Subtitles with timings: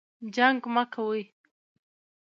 [0.35, 1.21] جنګ مه کوئ